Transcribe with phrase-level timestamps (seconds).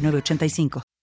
[0.00, 0.97] 85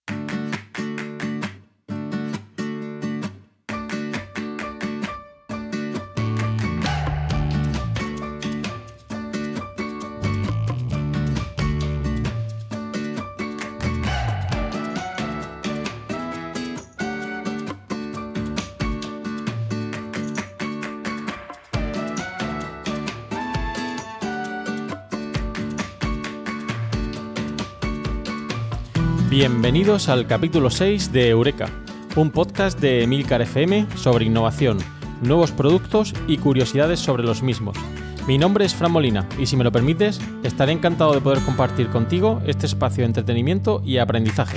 [29.38, 31.68] Bienvenidos al capítulo 6 de Eureka,
[32.16, 34.78] un podcast de Emilcar FM sobre innovación,
[35.20, 37.76] nuevos productos y curiosidades sobre los mismos.
[38.26, 41.88] Mi nombre es Fran Molina y si me lo permites, estaré encantado de poder compartir
[41.88, 44.56] contigo este espacio de entretenimiento y aprendizaje.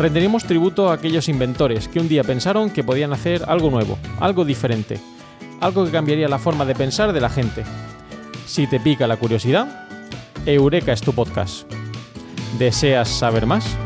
[0.00, 4.46] rendiremos tributo a aquellos inventores que un día pensaron que podían hacer algo nuevo, algo
[4.46, 4.98] diferente,
[5.60, 7.64] algo que cambiaría la forma de pensar de la gente.
[8.46, 9.86] Si te pica la curiosidad,
[10.46, 11.70] Eureka es tu podcast.
[12.58, 13.76] ¿Deseas saber más?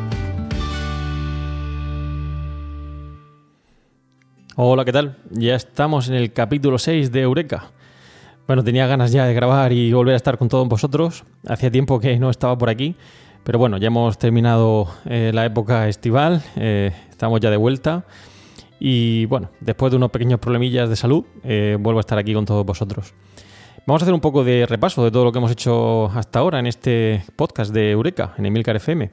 [4.55, 5.17] Hola, ¿qué tal?
[5.33, 7.73] Ya estamos en el capítulo 6 de Eureka.
[8.47, 11.25] Bueno, tenía ganas ya de grabar y volver a estar con todos vosotros.
[11.45, 12.95] Hacía tiempo que no estaba por aquí
[13.45, 18.05] pero bueno, ya hemos terminado eh, la época estival, eh, estamos ya de vuelta.
[18.81, 22.45] Y bueno, después de unos pequeños problemillas de salud, eh, vuelvo a estar aquí con
[22.45, 23.15] todos vosotros.
[23.87, 26.59] Vamos a hacer un poco de repaso de todo lo que hemos hecho hasta ahora
[26.59, 29.11] en este podcast de Eureka, en Emilcar FM.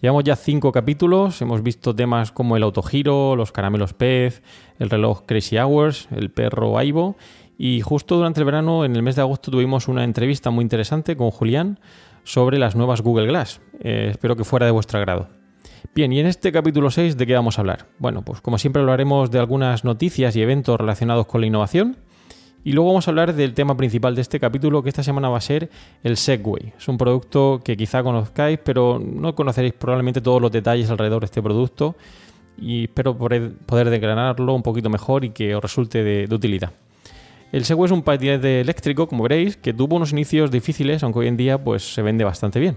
[0.00, 4.42] Llevamos ya cinco capítulos, hemos visto temas como el autogiro, los caramelos pez,
[4.78, 7.16] el reloj Crazy Hours, el perro Aibo
[7.56, 11.16] y justo durante el verano, en el mes de agosto, tuvimos una entrevista muy interesante
[11.16, 11.78] con Julián
[12.24, 13.60] sobre las nuevas Google Glass.
[13.80, 15.28] Eh, espero que fuera de vuestro agrado.
[15.94, 17.86] Bien, y en este capítulo 6, ¿de qué vamos a hablar?
[17.98, 21.98] Bueno, pues como siempre hablaremos de algunas noticias y eventos relacionados con la innovación.
[22.64, 25.36] Y luego vamos a hablar del tema principal de este capítulo, que esta semana va
[25.36, 25.70] a ser
[26.02, 26.72] el Segway.
[26.78, 31.26] Es un producto que quizá conozcáis, pero no conoceréis probablemente todos los detalles alrededor de
[31.26, 31.94] este producto.
[32.56, 36.72] Y espero poder declararlo un poquito mejor y que os resulte de utilidad.
[37.52, 41.28] El Segway es un patinete eléctrico, como veréis, que tuvo unos inicios difíciles, aunque hoy
[41.28, 42.76] en día pues, se vende bastante bien.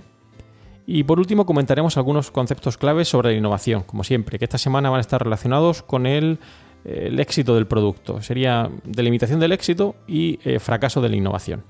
[0.85, 4.89] Y por último comentaremos algunos conceptos claves sobre la innovación, como siempre, que esta semana
[4.89, 6.39] van a estar relacionados con el,
[6.85, 8.21] éxito del producto.
[8.21, 11.63] Sería delimitación del éxito y eh, fracaso de la innovación.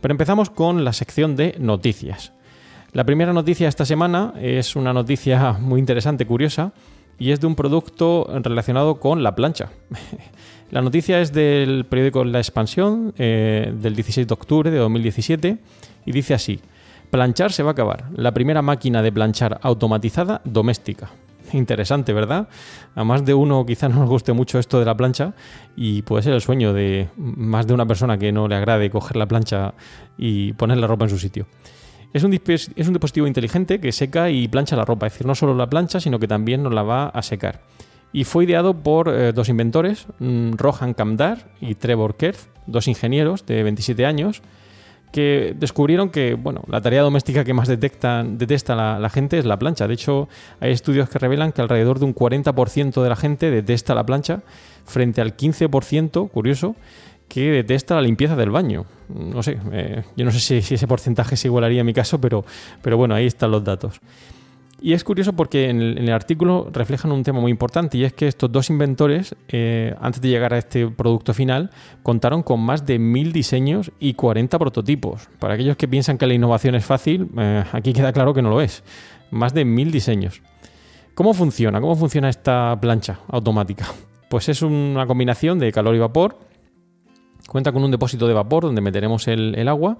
[0.00, 2.32] Pero empezamos con la sección de noticias.
[2.92, 6.72] La primera noticia esta semana es una noticia muy interesante, curiosa,
[7.18, 9.70] y es de un producto relacionado con la plancha.
[10.70, 15.58] La noticia es del periódico La Expansión eh, del 16 de octubre de 2017
[16.04, 16.60] y dice así,
[17.10, 21.10] planchar se va a acabar, la primera máquina de planchar automatizada doméstica.
[21.52, 22.48] Interesante, ¿verdad?
[22.96, 25.34] A más de uno quizá no nos guste mucho esto de la plancha
[25.76, 29.16] y puede ser el sueño de más de una persona que no le agrade coger
[29.16, 29.74] la plancha
[30.18, 31.46] y poner la ropa en su sitio.
[32.12, 35.36] Es un, es un dispositivo inteligente que seca y plancha la ropa, es decir, no
[35.36, 37.60] solo la plancha, sino que también nos la va a secar
[38.16, 43.44] y fue ideado por eh, dos inventores, mm, Rohan Kamdar y Trevor Kerth, dos ingenieros
[43.44, 44.40] de 27 años,
[45.12, 48.24] que descubrieron que bueno, la tarea doméstica que más detesta
[48.74, 49.86] la, gente es la plancha.
[49.86, 50.30] De hecho,
[50.60, 54.40] hay estudios que revelan que alrededor de un 40% de la gente detesta la plancha
[54.86, 56.74] frente al 15%, curioso,
[57.28, 58.86] que detesta la limpieza del baño.
[59.10, 62.18] No sé, eh, yo no sé si, si, ese porcentaje se igualaría en mi caso,
[62.18, 62.46] pero,
[62.80, 64.00] pero bueno, ahí están los datos.
[64.80, 68.28] Y es curioso porque en el, artículo reflejan un tema muy importante y es que
[68.28, 71.70] estos dos inventores, eh, antes de llegar a este producto final,
[72.02, 75.28] contaron con más de mil diseños y 40 prototipos.
[75.38, 78.50] Para aquellos que piensan que la innovación es fácil, eh, aquí queda claro que no
[78.50, 78.84] lo es.
[79.30, 80.42] Más de mil diseños.
[81.14, 81.80] ¿Cómo funciona?
[81.80, 83.86] ¿Cómo funciona esta plancha automática?
[84.28, 86.38] Pues es una combinación de calor y vapor.
[87.48, 89.98] Cuenta con un depósito de vapor donde meteremos el agua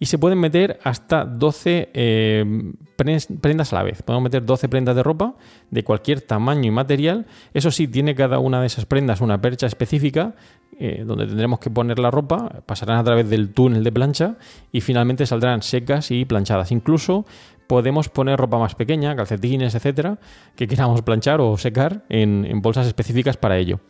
[0.00, 4.02] y se pueden meter hasta 12 eh, prendas a la vez.
[4.02, 5.34] Podemos meter 12 prendas de ropa
[5.70, 7.26] de cualquier tamaño y material.
[7.52, 10.34] Eso sí, tiene cada una de esas prendas una percha específica
[10.78, 14.36] eh, donde tendremos que poner la ropa, pasarán a través del túnel de plancha
[14.72, 16.72] y finalmente saldrán secas y planchadas.
[16.72, 17.24] Incluso
[17.68, 20.18] podemos poner ropa más pequeña, calcetines, etcétera,
[20.56, 23.80] que queramos planchar o secar en bolsas específicas para ello.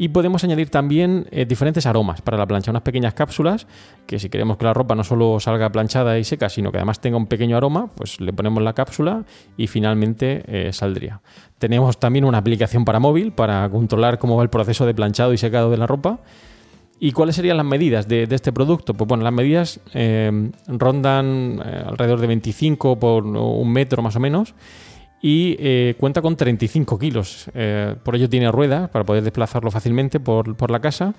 [0.00, 3.66] Y podemos añadir también eh, diferentes aromas para la plancha, unas pequeñas cápsulas
[4.06, 7.02] que si queremos que la ropa no solo salga planchada y seca, sino que además
[7.02, 9.26] tenga un pequeño aroma, pues le ponemos la cápsula
[9.58, 11.20] y finalmente eh, saldría.
[11.58, 15.36] Tenemos también una aplicación para móvil para controlar cómo va el proceso de planchado y
[15.36, 16.20] secado de la ropa.
[16.98, 18.94] ¿Y cuáles serían las medidas de, este producto?
[18.94, 24.54] Pues bueno, las medidas eh, rondan alrededor de 25 por un metro más o menos
[25.22, 27.50] y eh, cuenta con 35 kilos.
[27.54, 31.14] Eh, por ello tiene ruedas para poder desplazarlo fácilmente por, la casa.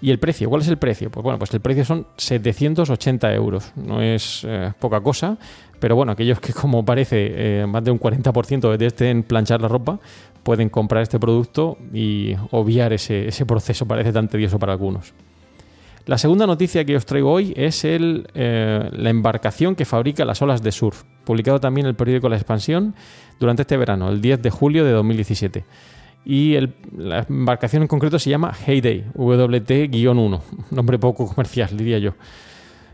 [0.00, 0.48] ¿Y el precio?
[0.50, 1.10] ¿Cuál es el precio?
[1.10, 3.72] Pues bueno, pues el precio son 780 euros.
[3.76, 5.38] No es eh, poca cosa,
[5.80, 9.98] pero bueno, aquellos que como parece más de un 40% de estén planchar la ropa,
[10.42, 15.12] pueden comprar este producto y obviar ese, ese proceso, parece tan tedioso para algunos.
[16.06, 17.98] La segunda noticia que os traigo hoy es eh,
[18.92, 22.94] la embarcación que fabrica las olas de surf, publicado también en el periódico La Expansión
[23.40, 25.64] durante este verano, el 10 de julio de 2017.
[26.24, 26.56] Y
[26.96, 32.12] la embarcación en concreto se llama Heyday, WT-1, nombre poco comercial, diría yo.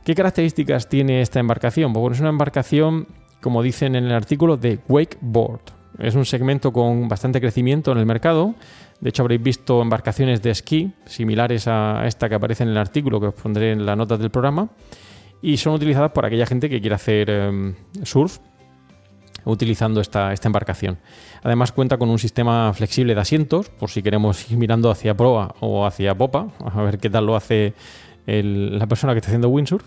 [0.04, 1.92] ¿Qué características tiene esta embarcación?
[1.92, 3.08] Pues bueno, es una embarcación,
[3.42, 5.60] como dicen en el artículo, de wakeboard.
[5.98, 8.54] Es un segmento con bastante crecimiento en el mercado,
[9.02, 13.20] de hecho, habréis visto embarcaciones de esquí similares a esta que aparece en el artículo
[13.20, 14.68] que os pondré en las notas del programa.
[15.42, 18.38] Y son utilizadas por aquella gente que quiere hacer em, surf
[19.44, 20.98] utilizando esta, esta, embarcación.
[21.42, 25.52] Además cuenta con un sistema flexible de asientos, por si queremos ir mirando hacia proa
[25.58, 27.74] o hacia popa, a ver qué tal lo hace
[28.26, 29.84] la persona que está haciendo windsurf.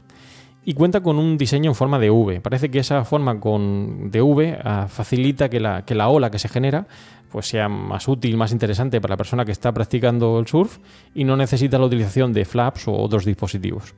[0.67, 2.41] Y cuenta con un diseño en forma de V.
[2.41, 6.39] Parece que esa forma con, de V ah, facilita que la, que la ola que
[6.39, 6.87] se genera
[7.31, 10.77] pues sea más útil, más interesante para la persona que está practicando el surf
[11.13, 13.93] y no necesita la utilización de flaps o otros dispositivos.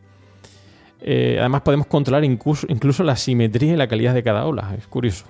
[1.01, 4.87] Eh, además podemos controlar incluso, incluso, la simetría y la calidad de cada ola, es
[4.87, 5.25] curioso.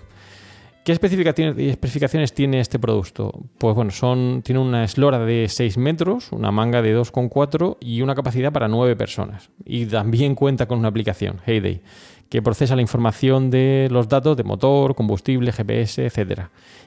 [0.87, 3.33] ¿Qué especificaciones tiene este producto?
[3.57, 8.15] Pues bueno, son, tiene una eslora de 6 metros, una manga de 2,4 y una
[8.15, 9.49] capacidad para 9 personas.
[9.65, 11.81] Y también cuenta con una aplicación, Heyday,
[12.29, 16.43] que procesa la información de los datos de motor, combustible, GPS, etc.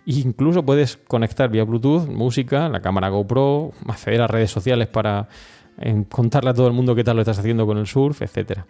[0.07, 5.29] E incluso puedes conectar vía Bluetooth música, la cámara GoPro, acceder a redes sociales para
[5.77, 8.61] eh, contarle a todo el mundo qué tal lo estás haciendo con el surf, etc.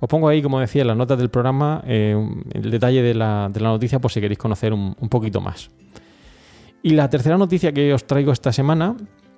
[0.00, 2.16] Os pongo ahí, como decía, en las notas del programa eh,
[2.52, 5.70] el detalle de la, noticia por si queréis conocer un poquito más.
[6.82, 8.96] Y la tercera noticia que os traigo esta semana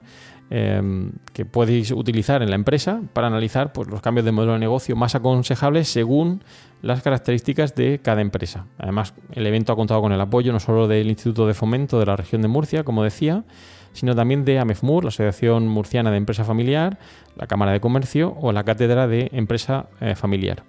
[0.50, 4.60] em, que podéis utilizar en la empresa para analizar pues, los cambios de modelo de
[4.60, 6.42] negocio más aconsejables según
[6.82, 8.68] las características de cada empresa.
[8.78, 12.06] Además, el evento ha contado con el apoyo no solo del Instituto de Fomento de
[12.06, 13.44] la región de Murcia, como decía,
[13.92, 17.00] sino también de AMEFMUR, la Asociación Murciana de Empresa Familiar,
[17.36, 20.64] la Cámara de Comercio o la Cátedra de Empresa eh, Familiar.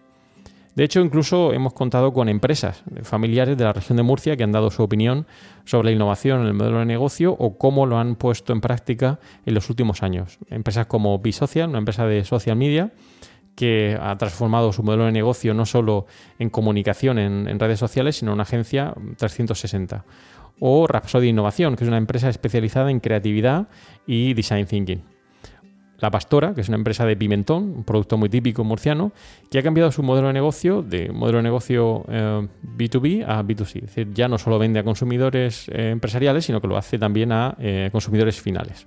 [0.74, 4.52] De hecho, incluso hemos contado con empresas familiares de la región de Murcia que han
[4.52, 5.26] dado su opinión
[5.64, 9.18] sobre la innovación en el modelo de negocio o cómo lo han puesto en práctica
[9.46, 10.38] en los últimos años.
[10.48, 12.92] Empresas como Bisocial, una empresa de social media,
[13.56, 16.06] que ha transformado su modelo de negocio no solo
[16.38, 20.04] en comunicación en, redes sociales, sino en una agencia 360.
[20.60, 23.68] O Rhapsody Innovación, que es una empresa especializada en creatividad
[24.06, 25.19] y design thinking.
[26.00, 29.12] La Pastora, que es una empresa de pimentón, un producto muy típico murciano,
[29.50, 33.76] que ha cambiado su modelo de negocio de modelo de negocio B2B eh, a B2C.
[33.76, 37.32] Es decir, ya no solo vende a consumidores eh, empresariales, sino que lo hace también
[37.32, 38.86] a eh, consumidores finales.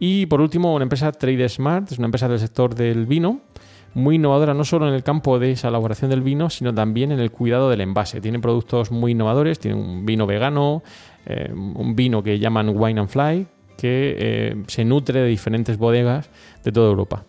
[0.00, 3.40] Y por último, una empresa Trade Smart, es una empresa del sector del vino,
[3.94, 7.20] muy innovadora no solo en el campo de esa elaboración del vino, sino también en
[7.20, 8.20] el cuidado del envase.
[8.20, 10.82] Tiene productos muy innovadores, tiene un vino vegano,
[11.54, 13.46] un vino que llaman Wine and Fly,
[13.78, 16.28] que eh, se nutre de diferentes bodegas
[16.64, 17.24] de toda Europa.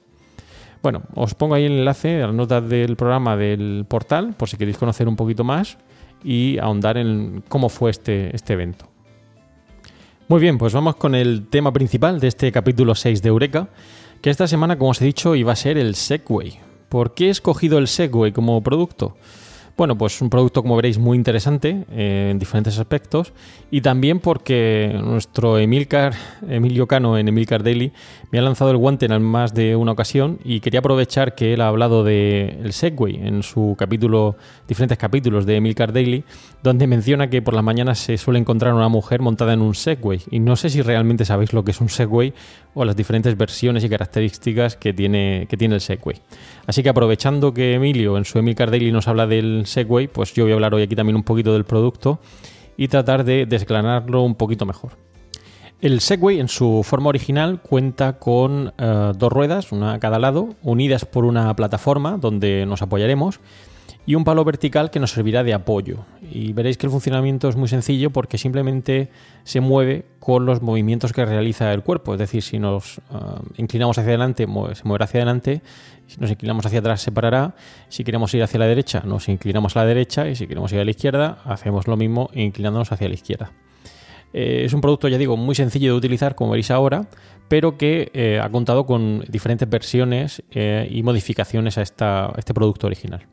[0.82, 4.58] Bueno, os pongo ahí el enlace a las notas del programa del portal, por si
[4.58, 5.78] queréis conocer un poquito más
[6.24, 8.90] y ahondar en cómo fue este, este evento.
[10.28, 13.70] Muy bien, pues vamos con el tema principal de este capítulo 6 de Eureka,
[14.22, 16.60] que esta semana, como os he dicho, iba a ser el Segway.
[16.88, 19.18] ¿Por qué he escogido el Segway como producto?
[19.80, 23.32] Bueno, pues un producto, como veréis, muy interesante eh, en diferentes aspectos
[23.72, 26.16] y también porque nuestro Emilcar,
[26.50, 27.94] Emilio Cano en Emilcar Daily
[28.30, 31.62] me ha lanzado el guante en más de una ocasión y quería aprovechar que él
[31.62, 34.36] ha hablado del el Segway en su capítulo,
[34.68, 36.26] diferentes capítulos de Emilcar Daily,
[36.62, 40.20] donde menciona que por las mañanas se suele encontrar una mujer montada en un Segway
[40.30, 42.34] y no sé si realmente sabéis lo que es un Segway
[42.74, 46.18] o las diferentes versiones y características que tiene, que tiene el Segway.
[46.68, 50.44] Así que aprovechando que Emilio en su Emilcar Daily nos habla del Segway, pues yo
[50.44, 52.20] voy a hablar hoy aquí también un poquito del producto
[52.76, 54.92] y tratar de desgranarlo un poquito mejor.
[55.82, 60.50] El Segway en su forma original cuenta con eh, dos ruedas, una a cada lado,
[60.62, 63.40] unidas por una plataforma donde nos apoyaremos
[64.10, 66.04] y un palo vertical que nos servirá de apoyo.
[66.32, 69.12] Y veréis que el funcionamiento es muy sencillo porque simplemente
[69.44, 72.14] se mueve con los movimientos que realiza el cuerpo.
[72.14, 75.62] Es decir, si nos ah, inclinamos hacia adelante, se moverá hacia adelante.
[76.08, 77.54] Si nos inclinamos hacia atrás, se parará.
[77.90, 80.28] Si queremos ir hacia la derecha, nos inclinamos a la derecha.
[80.28, 83.52] Y si queremos ir a la izquierda, hacemos lo mismo inclinándonos hacia la izquierda.
[84.34, 87.06] Eh, es un producto, ya digo, muy sencillo de utilizar, como veréis ahora,
[87.48, 93.28] pero que eh, ha contado con diferentes versiones eh, y modificaciones a este producto original.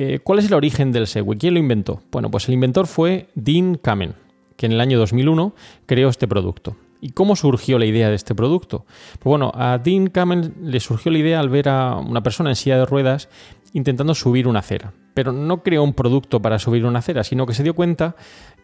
[0.00, 1.36] Eh, ¿Cuál es el origen del Segway?
[1.36, 2.00] ¿Quién lo inventó?
[2.12, 4.14] Bueno, pues el inventor fue Dean Kamen,
[4.56, 5.54] que en el año 2001
[5.86, 6.76] creó este producto.
[7.00, 8.86] ¿Y cómo surgió la idea de este producto?
[9.14, 12.54] Pues bueno, a Dean Kamen le surgió la idea al ver a una persona en
[12.54, 13.28] silla de ruedas
[13.72, 14.92] intentando subir una acera.
[15.14, 18.14] Pero no creó un producto para subir una acera, sino que se dio cuenta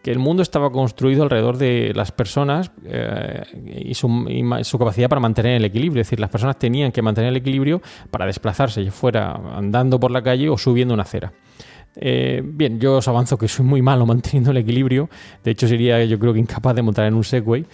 [0.05, 3.41] que el mundo estaba construido alrededor de las personas eh,
[3.87, 6.01] y, su, capacidad para mantener el equilibrio.
[6.01, 7.81] Es decir, las personas tenían que mantener el equilibrio
[8.11, 11.33] para desplazarse, ya fuera andando por la calle o subiendo una acera.
[11.95, 15.09] Eh, bien, yo os avanzo que soy muy malo manteniendo el equilibrio.
[15.43, 17.65] De hecho, sería yo creo que incapaz de montar en un Segway.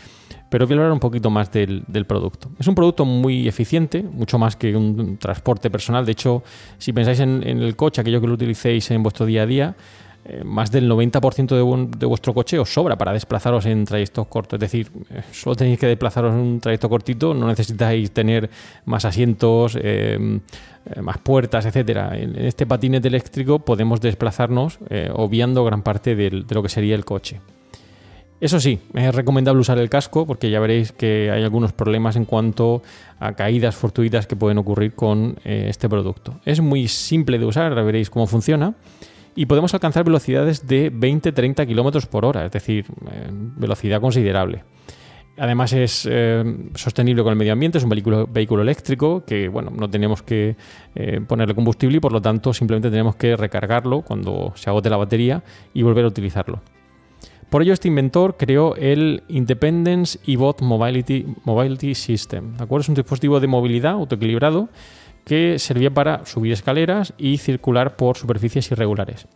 [0.50, 2.50] Pero voy a hablar un poquito más del, producto.
[2.58, 6.06] Es un producto muy eficiente, mucho más que un transporte personal.
[6.06, 6.44] De hecho,
[6.78, 9.76] si pensáis en, en el coche, aquello que lo utilicéis en vuestro día a día,
[10.24, 14.58] eh, más del 90% de, vuestro coche os sobra para desplazaros en trayectos cortos.
[14.58, 18.50] Es decir, eh, solo tenéis que desplazaros en un trayecto cortito, no necesitáis tener
[18.86, 20.40] más asientos, eh,
[21.02, 22.16] más puertas, etcétera.
[22.16, 24.80] En, este patinete eléctrico podemos desplazarnos
[25.14, 27.40] obviando gran parte de lo que sería el coche.
[28.40, 32.26] Eso sí, es recomendable usar el casco porque ya veréis que hay algunos problemas en
[32.26, 32.82] cuanto
[33.20, 36.40] a caídas fortuitas que pueden ocurrir con este producto.
[36.46, 38.74] Es muy simple de usar, veréis cómo funciona
[39.36, 44.64] y podemos alcanzar velocidades de 20-30 km por hora, es decir, eh, velocidad considerable.
[45.38, 46.44] Además es eh,
[46.76, 50.58] sostenible con el medio ambiente, es un vehículo, eléctrico que bueno, no tenemos que
[50.94, 54.98] eh, ponerle combustible y por lo tanto simplemente tenemos que recargarlo cuando se agote la
[54.98, 55.42] batería
[55.74, 56.62] y volver a utilizarlo.
[57.50, 62.56] Por ello este inventor creó el Independence eBot Mobility, Mobility System.
[62.58, 62.82] ¿de acuerdo?
[62.82, 64.70] Es un dispositivo de movilidad autoequilibrado
[65.32, 69.28] que servía para subir escaleras y circular por superficies irregulares.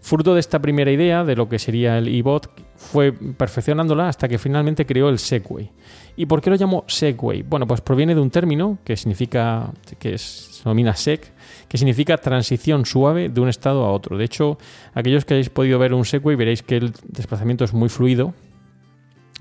[0.00, 4.38] Fruto de esta primera idea de lo que sería el e-bot, fue perfeccionándola hasta que
[4.38, 5.70] finalmente creó el Segway.
[6.16, 7.42] ¿Y por qué lo llamó Segway?
[7.42, 11.20] Bueno, pues proviene de un término que significa, que se denomina Seg,
[11.68, 14.16] que significa transición suave de un estado a otro.
[14.16, 14.56] De hecho,
[14.94, 18.32] aquellos que hayáis podido ver un Segway veréis que el desplazamiento es muy fluido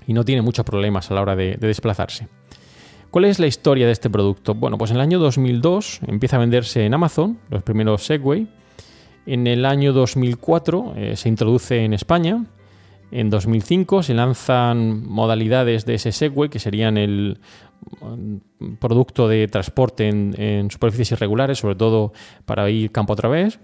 [0.06, 2.28] y no tiene muchos problemas a la hora de desplazarse.
[3.12, 4.54] ¿Cuál es la historia de este producto?
[4.54, 8.48] Bueno, pues en el año 2002 empieza a venderse en Amazon, los primeros Segway.
[9.26, 12.46] En el año 2004 eh, se introduce en España.
[13.12, 17.40] En 2005 se lanzan modalidades de ese Segway, que serían el
[18.02, 22.12] mm, producto de transporte en, superficies irregulares, sobre todo
[22.46, 23.60] para ir campo a través.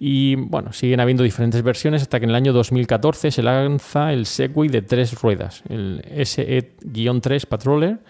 [0.00, 4.24] Y bueno, siguen habiendo diferentes versiones hasta que en el año 2014 se lanza el
[4.24, 8.00] Segway de tres ruedas, el SE-3 Patroller,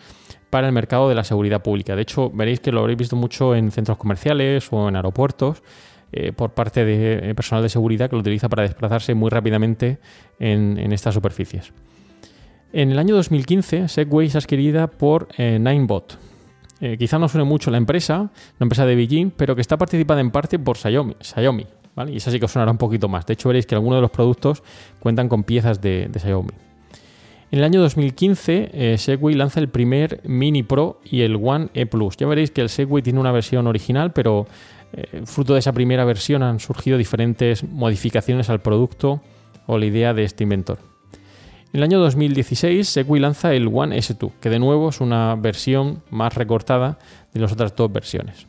[0.54, 1.96] para el mercado de la seguridad pública.
[1.96, 5.64] De hecho, veréis que lo habréis visto mucho en centros comerciales o en aeropuertos
[6.12, 9.98] eh, por parte de eh, personal de seguridad que lo utiliza para desplazarse muy rápidamente
[10.38, 11.72] en, estas superficies.
[12.72, 16.20] En el año 2015, Segway es adquirida por eh, Ninebot.
[17.00, 18.30] quizá no suene mucho la empresa, una
[18.60, 21.16] empresa de Beijing, pero que está participada en parte por Xiaomi.
[21.20, 21.66] Xiaomi
[22.06, 23.26] Y esa sí que os sonará un poquito más.
[23.26, 24.62] De hecho, veréis que algunos de los productos
[25.00, 26.63] cuentan con piezas de Xiaomi.
[27.54, 31.86] En el año 2015, eh, Segway lanza el primer Mini Pro y el One E
[31.86, 32.16] Plus.
[32.16, 34.48] Ya veréis que el Segway tiene una versión original, pero
[34.92, 39.22] eh, fruto de esa primera versión han surgido diferentes modificaciones al producto
[39.68, 40.80] o la idea de este inventor.
[41.72, 46.02] En el año 2016, Segway lanza el One S2, que de nuevo es una versión
[46.10, 46.98] más recortada
[47.34, 48.48] de las otras dos versiones.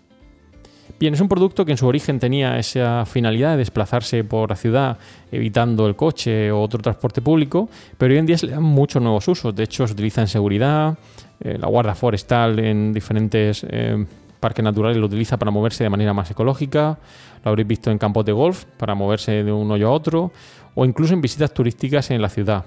[0.98, 4.56] Bien, es un producto que en su origen tenía esa finalidad de desplazarse por la
[4.56, 4.98] ciudad
[5.30, 9.28] evitando el coche o otro transporte público, pero hoy en día se le muchos nuevos
[9.28, 9.54] usos.
[9.54, 10.98] De hecho, se utiliza en seguridad,
[11.42, 14.06] eh, la guarda forestal en diferentes eh,
[14.40, 16.98] parques naturales lo utiliza para moverse de manera más ecológica,
[17.44, 20.32] lo habréis visto en campos de golf para moverse de un hoyo a otro,
[20.76, 22.64] o incluso en visitas turísticas en la ciudad.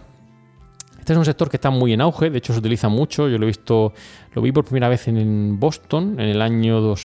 [0.99, 3.38] Este es un sector que está muy en auge, de hecho se utiliza mucho, yo
[3.38, 3.94] lo he visto,
[4.35, 7.07] lo vi por primera vez en Boston en el año 2.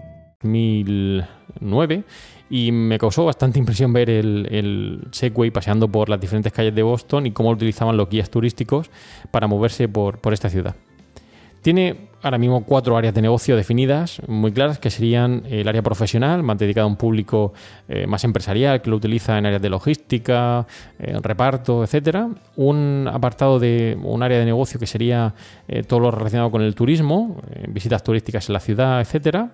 [0.43, 2.03] 2009
[2.51, 6.83] y me causó bastante impresión ver el, el, Segway paseando por las diferentes calles de
[6.83, 8.91] Boston y cómo lo utilizaban los guías turísticos
[9.31, 10.75] para moverse por, esta ciudad.
[11.61, 16.43] Tiene ahora mismo cuatro áreas de negocio definidas, muy claras, que serían el área profesional,
[16.43, 17.53] más dedicada a un público
[17.87, 20.67] eh, más empresarial, que lo utiliza en áreas de logística,
[20.99, 22.27] eh, reparto, etcétera.
[22.57, 25.33] Un apartado de un área de negocio que sería
[25.69, 29.51] eh, todo lo relacionado con el turismo, visitas turísticas en la ciudad, etcétera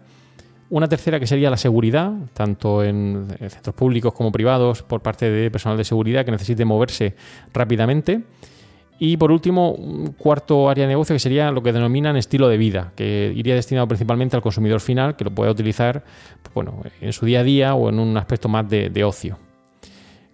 [0.69, 5.49] una tercera que sería la seguridad, tanto en centros públicos como privados, por parte de
[5.49, 7.15] personal de seguridad que necesite moverse
[7.53, 8.23] rápidamente.
[8.99, 12.58] Y por último, un cuarto área de negocio que sería lo que denominan estilo de
[12.58, 16.03] vida, que iría destinado principalmente al consumidor final, que lo puede utilizar
[16.53, 19.38] bueno, en su día a día o en un aspecto más de, de ocio.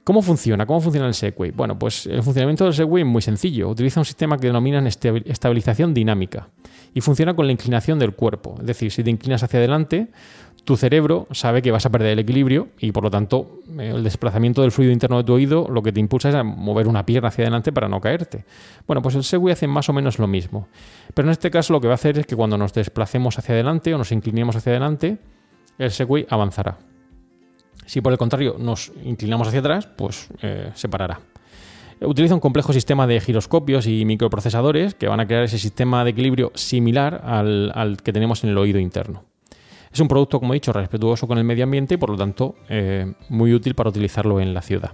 [0.03, 0.65] ¿Cómo funciona?
[0.65, 1.51] ¿Cómo funciona el Segway?
[1.51, 3.69] Bueno, pues el funcionamiento del Segway es muy sencillo.
[3.69, 6.49] Utiliza un sistema que denominan estabilización dinámica
[6.93, 8.55] y funciona con la inclinación del cuerpo.
[8.59, 10.09] Es decir, si te inclinas hacia adelante,
[10.65, 14.61] tu cerebro sabe que vas a perder el equilibrio y por lo tanto el desplazamiento
[14.61, 17.29] del fluido interno de tu oído lo que te impulsa es a mover una pierna
[17.29, 18.43] hacia adelante para no caerte.
[18.85, 20.67] Bueno, pues el Segway hace más o menos lo mismo.
[21.13, 23.55] Pero en este caso lo que va a hacer es que cuando nos desplacemos hacia
[23.55, 25.17] adelante o nos inclinemos hacia adelante,
[25.77, 26.77] el Segway avanzará.
[27.85, 31.19] Si por el contrario nos inclinamos hacia atrás, pues eh, se parará.
[32.01, 36.11] Utiliza un complejo sistema de giroscopios y microprocesadores que van a crear ese sistema de
[36.11, 39.23] equilibrio similar al, que tenemos en el oído interno.
[39.91, 42.55] Es un producto, como he dicho, respetuoso con el medio ambiente y por lo tanto
[42.67, 44.93] eh, muy útil para utilizarlo en la ciudad.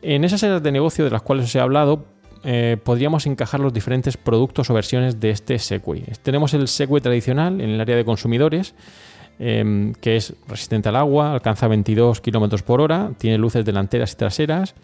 [0.00, 2.04] En esas áreas de negocio de las cuales os he hablado,
[2.44, 6.04] eh, podríamos encajar los diferentes productos o versiones de este Segway.
[6.22, 8.74] Tenemos el Segway tradicional en el área de consumidores,
[9.38, 14.16] Em, que es resistente al agua, alcanza 22 km por hora, tiene luces delanteras y
[14.16, 14.74] traseras,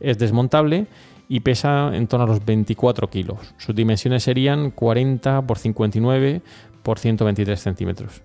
[0.00, 0.86] es desmontable
[1.28, 3.38] y pesa en torno a los 24 kilos.
[3.56, 6.42] Sus dimensiones serían 40 por 59
[6.82, 8.22] por 123 centímetros.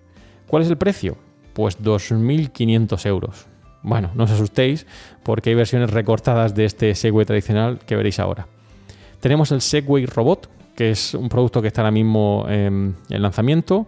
[0.47, 1.17] ¿Cuál es el precio?
[1.53, 3.47] Pues 2.500 euros.
[3.83, 4.85] Bueno, no os asustéis
[5.23, 8.47] porque hay versiones recortadas de este Segway tradicional que veréis ahora.
[9.21, 13.87] Tenemos el Segway Robot, que es un producto que está ahora mismo en lanzamiento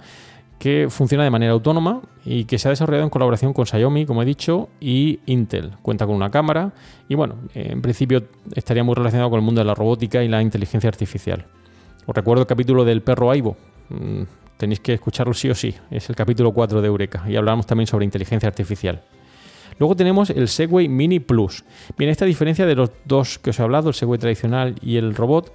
[0.59, 4.21] que funciona de manera autónoma y que se ha desarrollado en colaboración con Xiaomi, como
[4.21, 5.71] he dicho, y Intel.
[5.81, 6.73] Cuenta con una cámara
[7.07, 10.41] y bueno, en principio estaría muy relacionado con el mundo de la robótica y la
[10.41, 11.45] inteligencia artificial.
[12.05, 13.55] Os recuerdo el capítulo del perro Aibo.
[13.87, 14.23] Mm,
[14.57, 15.73] tenéis que escucharlo sí o sí.
[15.89, 19.01] Es el capítulo 4 de Eureka y hablamos también sobre inteligencia artificial.
[19.77, 21.63] Luego tenemos el Segway Mini Plus.
[21.97, 25.15] Bien, esta diferencia de los dos que os he hablado, el Segway tradicional y el
[25.15, 25.53] robot,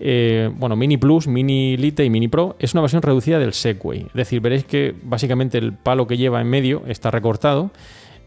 [0.00, 4.06] eh, bueno, Mini Plus, Mini Lite y Mini Pro es una versión reducida del Segway.
[4.06, 7.70] Es decir, veréis que básicamente el palo que lleva en medio está recortado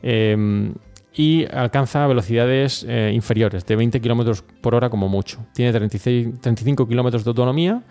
[0.03, 0.71] eh,
[1.13, 5.45] y alcanza velocidades eh, inferiores, de 20 km por hora como mucho.
[5.53, 7.83] Tiene 36, 35 km de autonomía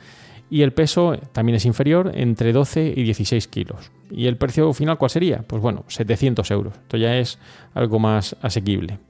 [0.48, 3.90] y el peso también es inferior, entre 12 y 16 kilos.
[4.12, 5.42] ¿Y el precio final cuál sería?
[5.46, 6.74] Pues bueno, 700 euros.
[6.74, 7.40] Esto ya es
[7.74, 9.00] algo más asequible.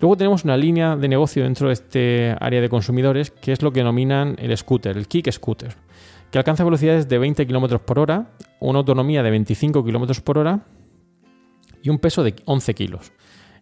[0.00, 3.70] Luego tenemos una línea de negocio dentro de este área de consumidores que es lo
[3.70, 5.74] que denominan el scooter, el kick scooter,
[6.30, 10.60] que alcanza velocidades de 20 km por hora, una autonomía de 25 km por hora
[11.82, 13.12] y un peso de 11 kilos.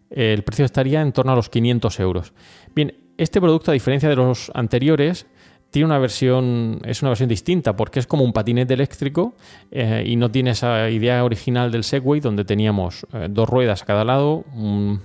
[0.09, 2.33] El precio estaría en torno a los 500 euros.
[2.73, 5.27] Bien, este producto, a diferencia de los anteriores,
[5.71, 9.33] tiene una versión, es una versión distinta porque es como un patinete eléctrico
[9.71, 13.85] eh, y no tiene esa idea original del Segway donde teníamos eh, dos ruedas a
[13.85, 15.01] cada lado, un,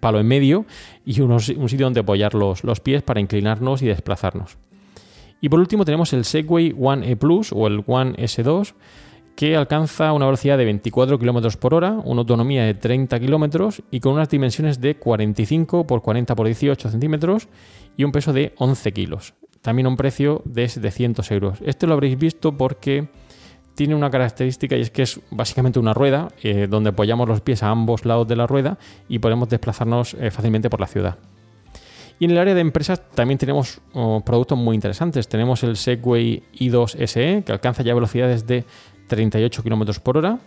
[0.00, 0.64] palo en medio
[1.04, 4.56] y un sitio donde apoyar los, los, pies para inclinarnos y desplazarnos.
[5.40, 8.74] Y por último tenemos el Segway One E Plus o el One S2
[9.34, 14.00] que alcanza una velocidad de 24 km por hora, una autonomía de 30 km y
[14.00, 17.48] con unas dimensiones de 45 por 40 por 18 centímetros
[17.96, 19.34] y un peso de 11 kilos.
[19.62, 21.58] También un precio de 700 euros.
[21.64, 23.08] Este lo habréis visto porque
[23.74, 27.62] tiene una característica y es que es básicamente una rueda eh, donde apoyamos los pies
[27.62, 31.18] a ambos lados de la rueda y podemos desplazarnos eh, fácilmente por la ciudad.
[32.18, 35.28] Y en el área de empresas también tenemos oh, productos muy interesantes.
[35.28, 38.64] Tenemos el Segway i2 SE que alcanza ya velocidades de
[39.08, 40.38] 38 km por hora.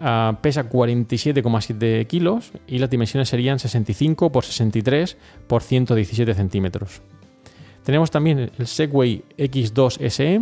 [0.00, 7.02] Uh, pesa 47,7 kilos y las dimensiones serían 65 por 63 por 117 centímetros.
[7.84, 10.40] Tenemos también el Segway X2 SE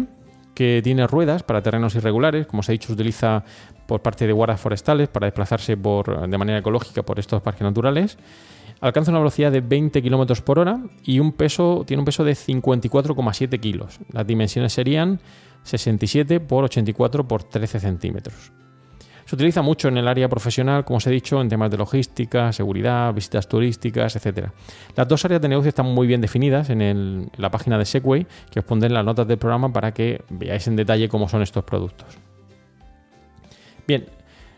[0.54, 3.44] que tiene ruedas para terrenos irregulares, como os he dicho, se utiliza
[3.86, 8.18] por parte de guardas forestales para desplazarse por, de manera ecológica por estos parques naturales.
[8.80, 14.00] Alcanza una velocidad de 20 km por hora y tiene un peso de 54,7 kilos.
[14.12, 15.20] Las dimensiones serían
[15.62, 18.52] 67 por 84 por 13 centímetros.
[19.30, 22.52] Se utiliza mucho en el área profesional, como os he dicho, en temas de logística,
[22.52, 24.48] seguridad, visitas turísticas, etc.
[24.96, 28.58] Las dos áreas de negocio están muy bien definidas en, la página de Segway, que
[28.58, 31.62] os pondré en las notas del programa para que veáis en detalle cómo son estos
[31.62, 32.08] productos.
[33.86, 34.04] Bien,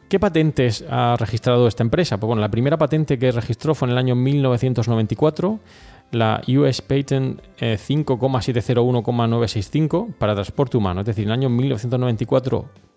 [0.09, 2.17] ¿Qué patentes ha registrado esta empresa?
[2.17, 5.61] Pues bueno, la primera patente que registró fue en el año 1994
[6.13, 11.01] la US Patent 5,701,965 eh, para transporte humano.
[11.01, 12.92] Es decir, en el año 1994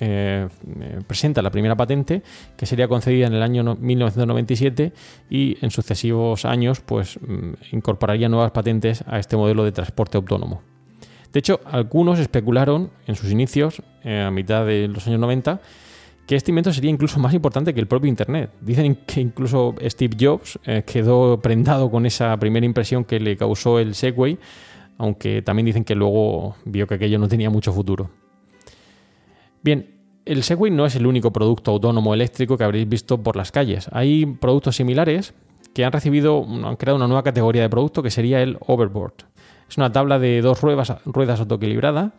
[0.00, 0.48] eh,
[0.80, 2.22] eh, presenta la primera patente
[2.56, 4.92] que sería concedida en el año 1997
[5.30, 10.62] y en sucesivos años pues mm, incorporaría nuevas patentes a este modelo de transporte autónomo.
[11.32, 15.60] De hecho, algunos especularon en sus inicios, a mitad de los años 90,
[16.30, 18.52] que este invento sería incluso más importante que el propio Internet.
[18.60, 23.80] Dicen que incluso Steve Jobs eh, quedó prendado con esa primera impresión que le causó
[23.80, 24.38] el Segway,
[24.96, 28.10] aunque también dicen que luego vio que aquello no tenía mucho futuro.
[29.62, 33.52] Bien, el Segway no es el único producto autónomo eléctrico que habréis visto por las
[33.52, 33.88] calles.
[33.92, 35.34] Hay productos similares
[35.74, 39.14] que han recibido, han creado una nueva categoría de producto que sería el overboard.
[39.68, 42.12] Es una tabla de dos ruedas, ruedas autoequilibrada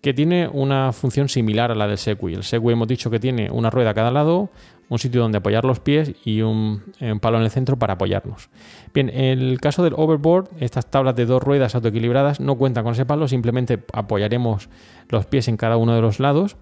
[0.00, 2.34] que tiene una función similar a la del Segway.
[2.34, 4.50] El Segway hemos dicho que tiene una rueda a cada lado,
[4.90, 6.82] un sitio donde apoyar los pies y un,
[7.22, 8.50] palo en el centro para apoyarnos.
[8.92, 12.92] Bien, en el caso del overboard, estas tablas de dos ruedas autoequilibradas no cuentan con
[12.92, 14.68] ese palo, simplemente apoyaremos
[15.08, 16.58] los pies en cada uno de los lados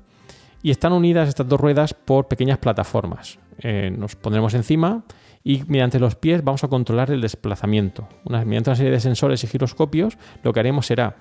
[0.63, 3.39] y están unidas estas dos ruedas por pequeñas plataformas.
[3.59, 5.05] Eh, nos pondremos encima
[5.45, 8.09] y mediante los pies vamos a controlar el desplazamiento.
[8.25, 11.17] mediante una serie de sensores y giroscopios, lo que haremos será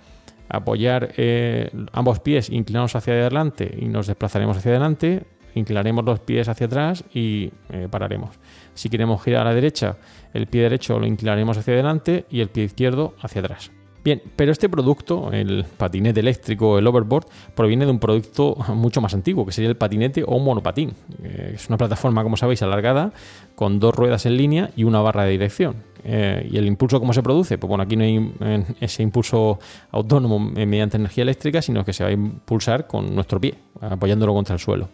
[0.48, 5.26] apoyar eh, ambos pies, inclinarnos hacia adelante y nos desplazaremos hacia adelante,
[5.56, 8.40] inclinaremos los pies hacia atrás y eh, pararemos.
[8.74, 9.98] Si queremos girar a la derecha,
[10.34, 13.72] el pie derecho lo inclinaremos hacia adelante y el pie izquierdo hacia atrás.
[14.04, 19.14] Bien, pero este producto, el patinete eléctrico, el overboard, proviene de un producto mucho más
[19.14, 20.94] antiguo, que sería el patinete o monopatín.
[21.22, 23.14] Eh, es una plataforma, como sabéis, alargada,
[23.54, 25.76] con dos ruedas en línea y una barra de dirección.
[26.04, 27.60] Eh, ¿Y el impulso cómo se produce?
[27.60, 28.34] Pues bueno, aquí no hay
[28.80, 29.60] ese impulso
[29.92, 34.56] autónomo mediante energía eléctrica, sino que se va a impulsar con nuestro pie, apoyándolo contra
[34.56, 34.90] el suelo.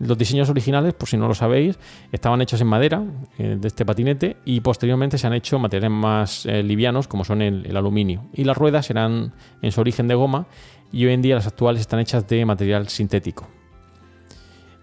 [0.00, 1.78] Los diseños originales, por si no lo sabéis,
[2.10, 3.04] estaban hechos en madera
[3.36, 7.42] eh, de este patinete y posteriormente se han hecho materiales más eh, livianos como son
[7.42, 8.24] el, aluminio.
[8.32, 10.46] Y las ruedas eran en su origen de goma
[10.90, 13.46] y hoy en día las actuales están hechas de material sintético.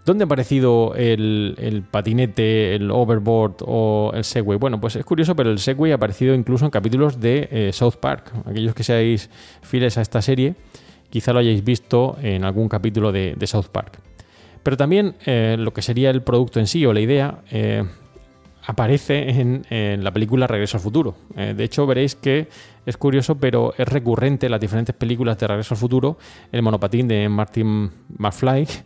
[0.06, 4.60] ¿Dónde ha aparecido el, patinete, el overboard o el Segway?
[4.60, 7.96] Bueno, pues es curioso, pero el Segway ha aparecido incluso en capítulos de eh, South
[8.00, 8.32] Park.
[8.46, 9.32] Aquellos que seáis
[9.64, 10.56] fieles a esta serie,
[11.10, 14.07] quizá lo hayáis visto en algún capítulo de South Park.
[14.68, 17.86] Pero también eh, lo que sería el producto en sí o la idea, eh,
[18.66, 21.16] aparece en, la película Regreso al Futuro.
[21.38, 22.50] Eh, de hecho, veréis que
[22.86, 26.18] es curioso, pero es recurrente en las diferentes películas de Regreso al Futuro
[26.52, 28.68] el monopatín de Martin McFly.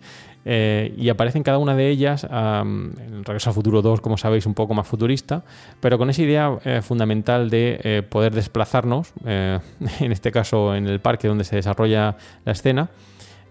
[0.43, 4.47] Eh, y aparece en cada una de ellas, en Regreso al Futuro 2, como sabéis,
[4.47, 5.43] un poco más futurista,
[5.79, 11.43] pero con esa idea fundamental de poder desplazarnos, en este caso en el parque donde
[11.43, 12.89] se desarrolla la escena,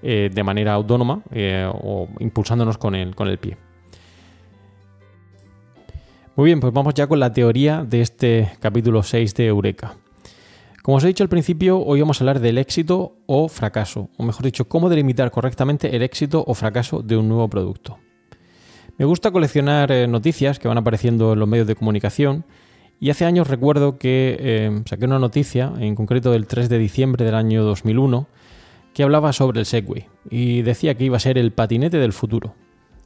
[0.02, 1.22] de manera autónoma
[1.72, 3.56] o impulsándonos con el, con el pie.
[6.36, 9.96] Muy bien, pues vamos ya con la teoría de este capítulo 6 de Eureka.
[10.82, 14.22] Como os he dicho al principio, hoy vamos a hablar del éxito o fracaso, o
[14.22, 17.98] mejor dicho, cómo delimitar correctamente el éxito o fracaso de un nuevo producto.
[18.96, 22.46] Me gusta coleccionar eh, noticias que van apareciendo en los medios de comunicación
[22.98, 27.24] y hace años recuerdo que eh, saqué una noticia, en concreto del 3 de diciembre
[27.24, 28.26] del año 2001,
[28.94, 32.54] que hablaba sobre el Segway y decía que iba a ser el patinete del futuro.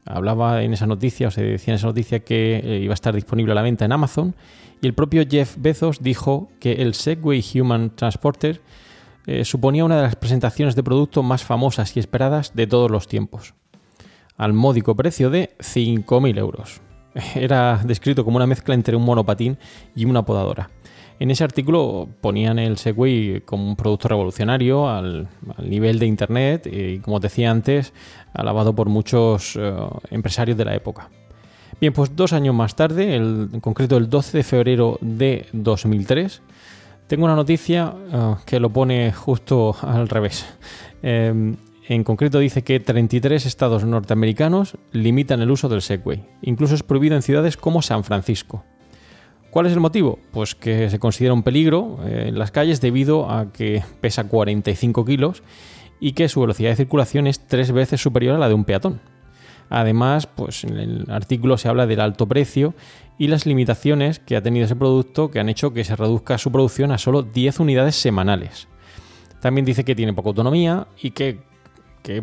[0.07, 3.14] Hablaba en esa noticia, o se decía en esa noticia que eh, iba a estar
[3.14, 4.35] disponible a la venta en Amazon
[4.83, 8.61] y el propio Jeff Bezos dijo que el Segway Human Transporter
[9.27, 13.09] eh, suponía una de las presentaciones de producto más famosas y esperadas de todos los
[13.09, 13.55] tiempos,
[14.37, 16.83] al módico precio de 5.000 euros.
[17.35, 19.57] Era descrito como una mezcla entre un monopatín
[19.97, 20.70] y una podadora.
[21.20, 25.29] En ese artículo ponían el Segway como un producto revolucionario al,
[25.62, 27.92] nivel de Internet y, como decía antes,
[28.33, 29.72] alabado por muchos eh,
[30.11, 31.11] empresarios de la época.
[31.81, 36.42] Bien, pues dos años más tarde, en concreto el 12 de febrero de 2003,
[37.07, 40.46] tengo una noticia eh, que lo pone justo al revés.
[41.03, 46.24] Em, en concreto dice que 33 estados norteamericanos limitan el uso del Segway.
[46.40, 48.64] Incluso es prohibido en ciudades como San Francisco.
[49.55, 50.19] ¿Cuál es el motivo?
[50.33, 55.05] Pues que se considera un peligro eh, en las calles debido a que pesa 45
[55.05, 55.45] kilos
[56.01, 59.01] y que su velocidad de circulación es tres veces superior a la de un peatón.
[59.71, 62.75] Además, pues en el artículo se habla del alto precio
[63.17, 66.51] y las limitaciones que ha tenido ese producto que han hecho que se reduzca su
[66.51, 68.67] producción a solo 10 unidades semanales.
[69.40, 71.38] También dice que tiene poca autonomía y que,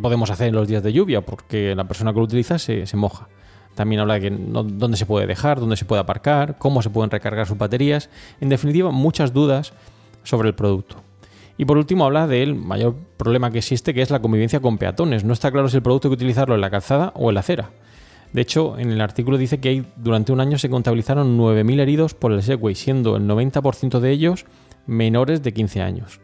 [0.01, 3.29] podemos hacer en los días de lluvia porque la persona que lo utiliza se moja.
[3.75, 7.47] También habla de dónde se puede dejar, dónde se puede aparcar, cómo se pueden recargar
[7.47, 8.09] sus baterías.
[8.39, 9.73] En definitiva, muchas dudas
[10.23, 10.97] sobre el producto.
[11.57, 15.23] Y por último habla del mayor problema que existe, que es la convivencia con peatones.
[15.23, 17.41] No está claro si el producto hay que utilizarlo en la calzada o en la
[17.41, 17.69] acera.
[18.33, 22.31] De hecho, en el artículo dice que durante un año se contabilizaron 9.000 heridos por
[22.31, 24.45] el Segway, siendo el 90% de ellos
[24.87, 26.21] menores de 15 años.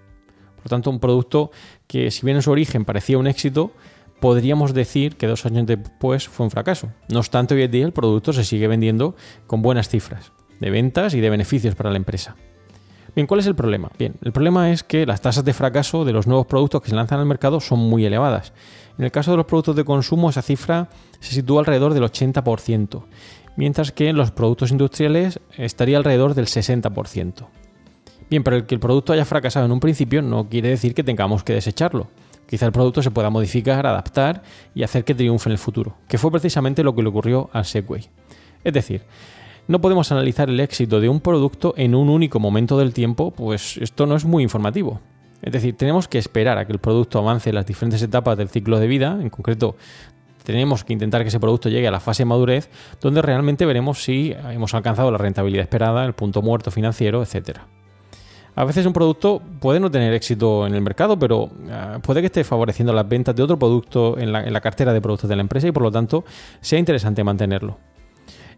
[0.55, 1.51] Por tanto, un producto
[1.85, 3.71] que si bien en su origen parecía un éxito,
[4.19, 6.89] podríamos decir que dos años después fue un fracaso.
[7.09, 11.13] No obstante, hoy en día el producto se sigue vendiendo con buenas cifras de ventas
[11.13, 12.35] y de beneficios para la empresa.
[13.15, 13.89] Bien, ¿cuál es el problema?
[13.97, 16.95] Bien, el problema es que las tasas de fracaso de los nuevos productos que se
[16.95, 18.53] lanzan al mercado son muy elevadas.
[18.97, 23.05] En el caso de los productos de consumo, esa cifra se sitúa alrededor del 80%,
[23.55, 27.47] mientras que en los productos industriales estaría alrededor del 60%.
[28.29, 31.03] Bien, pero el que el producto haya fracasado en un principio no quiere decir que
[31.03, 32.07] tengamos que desecharlo.
[32.47, 34.41] Quizá el producto se pueda modificar, adaptar
[34.73, 37.65] y hacer que triunfe en el futuro, que fue precisamente lo que le ocurrió al
[37.65, 38.09] Segway.
[38.63, 39.01] Es decir,
[39.67, 43.77] no podemos analizar el éxito de un producto en un único momento del tiempo, pues
[43.77, 45.01] esto no es muy informativo.
[45.41, 48.49] Es decir, tenemos que esperar a que el producto avance en las diferentes etapas del
[48.49, 49.75] ciclo de vida, en concreto
[50.43, 52.69] tenemos que intentar que ese producto llegue a la fase de madurez,
[53.01, 57.67] donde realmente veremos si hemos alcanzado la rentabilidad esperada, el punto muerto financiero, etcétera.
[58.57, 62.25] A veces un producto puede no tener éxito en el mercado, pero ah, puede que
[62.25, 65.67] esté favoreciendo las ventas de otro producto en la, cartera de productos de la empresa
[65.67, 66.25] y por lo tanto
[66.59, 67.77] sea interesante mantenerlo.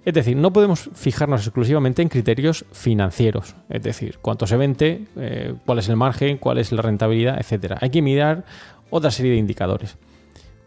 [0.05, 5.53] Es decir, no podemos fijarnos exclusivamente en criterios financieros, es decir, cuánto se vende, eh,
[5.65, 7.73] cuál es el margen, cuál es la rentabilidad, etc.
[7.81, 8.45] Hay que mirar
[8.89, 9.97] otra serie de indicadores.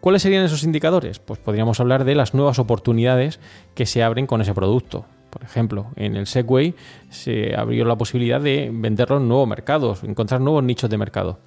[0.01, 1.21] ¿Cuáles serían esos indicadores?
[1.21, 3.41] Pues podríamos hablar de las nuevas oportunidades
[3.75, 5.07] que se abren con ese producto.
[5.33, 6.75] Por ejemplo, en el Segway
[7.09, 11.39] se abrió la posibilidad de venderlo en nuevos mercados, encontrar nuevos nichos de mercado.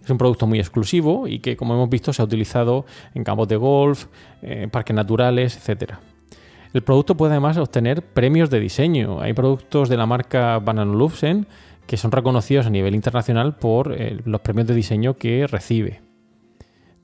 [0.00, 3.48] Es un producto muy exclusivo y que, como hemos visto, se ha utilizado en campos
[3.48, 4.06] de golf,
[4.42, 5.94] en parques naturales, etc.
[6.72, 9.20] El producto puede además obtener premios de diseño.
[9.20, 11.48] Hay productos de la marca Van Lufsen
[11.88, 16.05] que son reconocidos a nivel internacional por eh, los premios de diseño que recibe.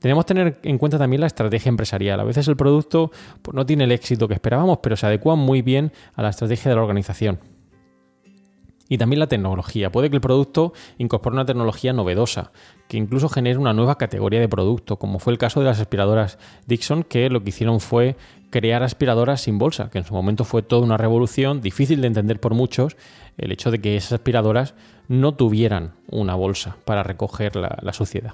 [0.03, 2.19] Tenemos que tener en cuenta también la estrategia empresarial.
[2.19, 3.09] A veces el producto
[3.41, 6.67] pues, no tiene el éxito que esperábamos, pero se adecua muy bien a la estrategia
[6.67, 7.39] de la organización.
[8.89, 9.93] Y también la tecnología.
[9.93, 12.51] Puede que el producto incorpore una tecnología novedosa,
[12.89, 16.37] que incluso genere una nueva categoría de producto, como fue el caso de las aspiradoras
[16.67, 18.17] Dixon, que lo que hicieron fue
[18.49, 22.41] crear aspiradoras sin bolsa, que en su momento fue toda una revolución, difícil de entender
[22.41, 22.97] por muchos,
[23.37, 24.75] el hecho de que esas aspiradoras
[25.07, 28.33] no tuvieran una bolsa para recoger la suciedad.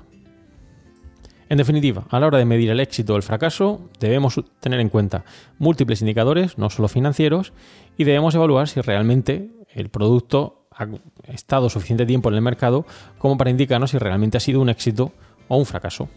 [1.50, 4.90] En definitiva, a la hora de medir el éxito o el fracaso, debemos tener en
[4.90, 5.26] cuenta
[5.58, 7.54] múltiples indicadores, no solo financieros,
[7.98, 10.88] y debemos evaluar si realmente el producto ha
[11.34, 12.86] estado suficiente tiempo en el mercado
[13.18, 15.12] como para indicarnos si realmente ha sido un éxito
[15.48, 16.08] o un fracaso.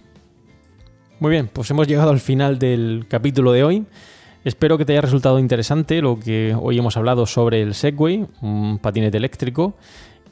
[1.18, 3.86] Muy bien, pues hemos llegado al final del capítulo de hoy.
[4.44, 8.78] Espero que te haya resultado interesante lo que hoy hemos hablado sobre el Segway, un
[8.82, 9.76] patinete eléctrico,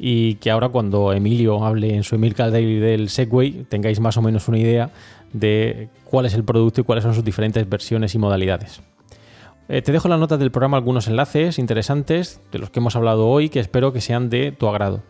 [0.02, 4.22] y que ahora cuando Emilio hable en su Emil Daily del Segway tengáis más o
[4.22, 4.90] menos una idea
[5.34, 8.80] de cuál es el producto y cuáles son sus diferentes versiones y modalidades.
[9.68, 12.96] Eh, te dejo en las notas del programa algunos enlaces interesantes de los que hemos
[12.96, 15.02] hablado hoy que espero que sean de tu agrado.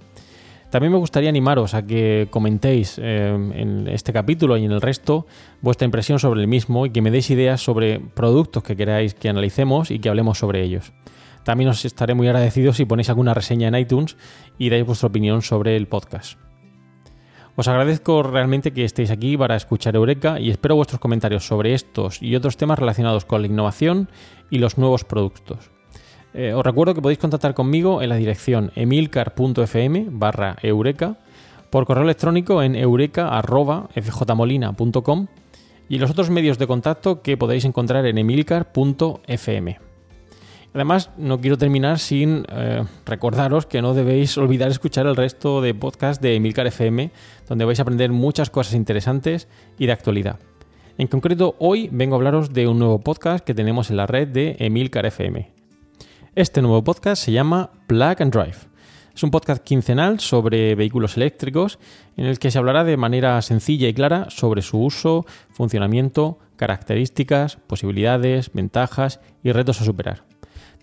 [0.70, 5.24] También me gustaría animaros a que comentéis eh, en este capítulo y en el resto
[5.60, 9.28] vuestra impresión sobre el mismo y que me deis ideas sobre productos que queráis que
[9.28, 10.92] analicemos y que hablemos sobre ellos.
[11.50, 14.16] También os estaré muy agradecido si ponéis alguna reseña en iTunes
[14.56, 16.38] y dais vuestra opinión sobre el podcast.
[17.56, 22.22] Os agradezco realmente que estéis aquí para escuchar Eureka y espero vuestros comentarios sobre estos
[22.22, 24.08] y otros temas relacionados con la innovación
[24.48, 25.72] y los nuevos productos.
[26.34, 31.16] Eh, os recuerdo que podéis contactar conmigo en la dirección emilcar.fm barra eureka,
[31.68, 35.26] por correo electrónico en eureka.fjmolina.com
[35.88, 39.89] y los otros medios de contacto que podéis encontrar en emilcar.fm.
[40.72, 45.74] Además, no quiero terminar sin eh, recordaros que no debéis olvidar escuchar el resto de
[45.74, 47.10] podcasts de Emilcar FM,
[47.48, 50.38] donde vais a aprender muchas cosas interesantes y de actualidad.
[50.96, 54.28] En concreto, hoy vengo a hablaros de un nuevo podcast que tenemos en la red
[54.28, 55.50] de Emilcar FM.
[56.36, 58.70] Este nuevo podcast se llama Plug and Drive.
[59.12, 61.80] Es un podcast quincenal sobre vehículos eléctricos
[62.16, 67.56] en el que se hablará de manera sencilla y clara sobre su uso, funcionamiento, características,
[67.56, 70.29] posibilidades, ventajas y retos a superar.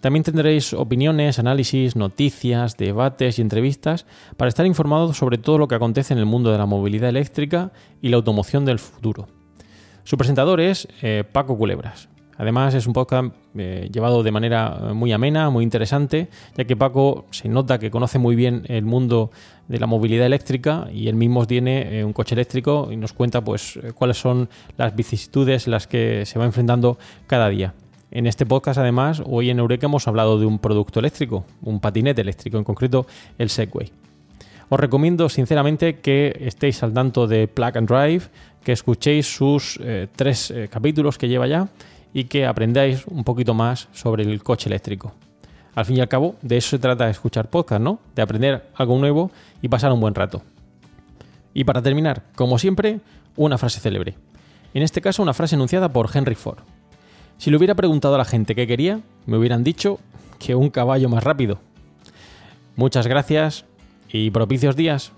[0.02, 4.06] También tendréis opiniones, análisis, noticias, debates y entrevistas
[4.38, 7.72] para estar informados sobre todo lo que acontece en el mundo de la movilidad eléctrica
[8.02, 9.28] y la automoción del futuro.
[10.04, 12.10] Su presentador es eh, Paco Culebras.
[12.38, 16.78] Además es un podcast eh, llevado de manera eh, muy amena, muy interesante, ya que
[16.78, 19.32] Paco se nota que conoce muy bien el mundo
[19.68, 23.80] de la movilidad eléctrica y él mismo tiene un coche eléctrico y nos cuenta pues
[23.96, 27.74] cuáles son las vicisitudes las que se va enfrentando cada día.
[28.10, 32.22] En este podcast, además, hoy en Eureka hemos hablado de un producto eléctrico, un patinete
[32.22, 33.06] eléctrico, en concreto
[33.38, 33.91] el Segway.
[34.70, 38.24] Os recomiendo sinceramente que estéis al tanto de Plug and Drive,
[38.63, 41.67] que escuchéis sus eh, tres eh, capítulos que lleva ya
[42.13, 45.13] y que aprendáis un poquito más sobre el coche eléctrico.
[45.76, 48.00] Al fin y al cabo, de eso se trata de escuchar podcast, ¿no?
[48.15, 50.41] De aprender algo nuevo y pasar un buen rato.
[51.54, 53.00] Y para terminar, como siempre,
[53.36, 54.15] una frase célebre.
[54.74, 56.60] En este caso, una frase enunciada por Henry Ford.
[57.38, 60.00] Si le hubiera preguntado a la gente qué quería, me hubieran dicho
[60.39, 61.60] que un caballo más rápido.
[62.76, 63.65] Muchas gracias
[64.12, 65.12] y propicios días.